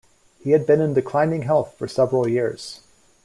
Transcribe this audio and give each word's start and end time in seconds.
He 0.39 0.49
had 0.49 0.65
been 0.65 0.81
in 0.81 0.95
declining 0.95 1.43
health 1.43 1.75
for 1.77 1.87
several 1.87 2.27
years. 2.27 2.79